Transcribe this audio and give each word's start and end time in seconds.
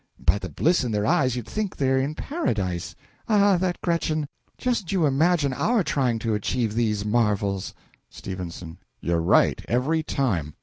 by 0.17 0.39
the 0.39 0.49
bliss 0.49 0.83
in 0.83 0.91
their 0.91 1.05
eyes, 1.05 1.35
you'd 1.35 1.45
think 1.47 1.75
they're 1.77 1.99
in 1.99 2.15
Paradise! 2.15 2.95
Ah, 3.29 3.55
that 3.57 3.79
Gretchen! 3.81 4.27
Just 4.57 4.91
you 4.91 5.05
imagine 5.05 5.53
our 5.53 5.83
trying 5.83 6.17
to 6.17 6.33
achieve 6.33 6.73
these 6.73 7.05
marvels! 7.05 7.75
S. 8.11 8.23
You're 8.99 9.21
right 9.21 9.63
every 9.67 10.01
time. 10.01 10.55